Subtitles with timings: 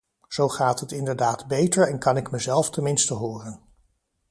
[0.27, 3.61] Zo gaat het inderdaad beter en kan ik mezelf tenminste horen.